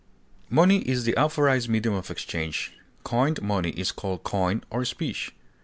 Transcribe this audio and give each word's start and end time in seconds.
Money 0.49 0.79
is 0.79 1.03
the 1.03 1.15
authorized 1.15 1.69
medium 1.69 1.93
of 1.93 2.09
exchange; 2.09 2.71
coined 3.03 3.39
money 3.43 3.69
is 3.69 3.91
called 3.91 4.23
coin 4.23 4.63
or 4.71 4.83
specie. 4.83 5.31